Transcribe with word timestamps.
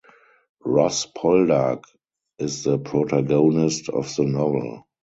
Ross 0.65 1.05
Poldark 1.05 1.83
is 2.39 2.63
the 2.63 2.79
protagonist 2.79 3.87
of 3.89 4.11
the 4.15 4.23
novel. 4.25 4.85